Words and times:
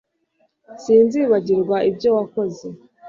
Sinzibagirwa 0.81 1.77
ibyo 1.89 2.09
wakoze 2.17 2.67